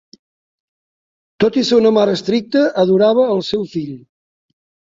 [1.43, 3.97] Tot i ser una mare estricta, adorava el seu fill.